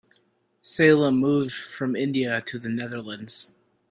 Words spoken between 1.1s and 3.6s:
moved from India to the Netherlands.